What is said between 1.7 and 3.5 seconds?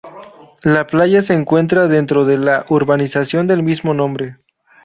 dentro de la urbanización